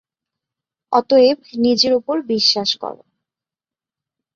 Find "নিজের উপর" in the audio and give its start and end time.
1.57-2.15